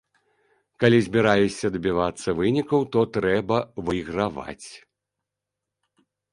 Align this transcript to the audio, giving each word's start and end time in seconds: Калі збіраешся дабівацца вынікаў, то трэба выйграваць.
Калі 0.83 0.97
збіраешся 1.07 1.67
дабівацца 1.75 2.35
вынікаў, 2.41 2.79
то 2.97 3.05
трэба 3.19 3.57
выйграваць. 3.85 4.67